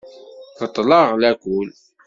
[0.59, 1.69] Beṭleɣ lakul.